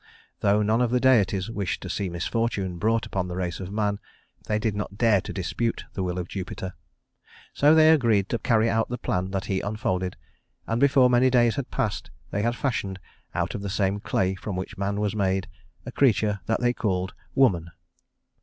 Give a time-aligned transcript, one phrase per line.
[0.39, 3.99] Though none of the deities wished to see misfortune brought upon the race of man,
[4.45, 6.73] they did not dare to dispute the will of Jupiter.
[7.53, 10.15] So they agreed to carry out the plan that he unfolded,
[10.65, 12.97] and before many days had passed they had fashioned,
[13.35, 15.47] out of the same clay from which man was made,
[15.85, 17.69] a creature that they called woman.